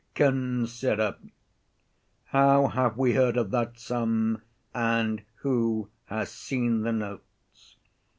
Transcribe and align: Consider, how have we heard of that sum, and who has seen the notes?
Consider, 0.15 1.17
how 2.25 2.69
have 2.69 2.97
we 2.97 3.13
heard 3.13 3.37
of 3.37 3.51
that 3.51 3.77
sum, 3.77 4.41
and 4.73 5.21
who 5.35 5.89
has 6.05 6.31
seen 6.31 6.81
the 6.81 6.91
notes? 6.91 7.75